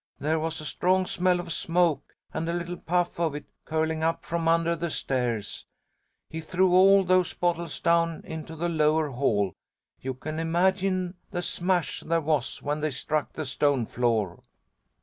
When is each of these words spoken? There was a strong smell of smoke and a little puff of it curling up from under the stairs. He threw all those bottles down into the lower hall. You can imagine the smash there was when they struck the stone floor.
There 0.17 0.39
was 0.39 0.59
a 0.59 0.65
strong 0.65 1.05
smell 1.05 1.39
of 1.39 1.53
smoke 1.53 2.15
and 2.33 2.49
a 2.49 2.53
little 2.53 2.75
puff 2.77 3.19
of 3.19 3.35
it 3.35 3.45
curling 3.65 4.01
up 4.01 4.25
from 4.25 4.47
under 4.47 4.75
the 4.75 4.89
stairs. 4.89 5.67
He 6.27 6.41
threw 6.41 6.73
all 6.73 7.03
those 7.03 7.35
bottles 7.35 7.79
down 7.79 8.21
into 8.25 8.55
the 8.55 8.67
lower 8.67 9.09
hall. 9.11 9.53
You 9.99 10.15
can 10.15 10.39
imagine 10.39 11.17
the 11.29 11.43
smash 11.43 11.99
there 11.99 12.19
was 12.19 12.63
when 12.63 12.79
they 12.81 12.89
struck 12.89 13.33
the 13.33 13.45
stone 13.45 13.85
floor. 13.85 14.39